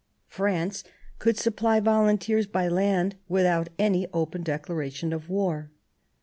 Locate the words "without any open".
3.27-4.41